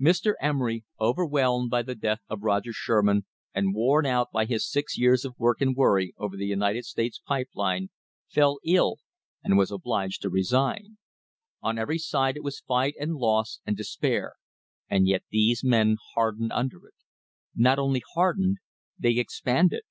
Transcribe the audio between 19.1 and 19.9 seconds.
expanded.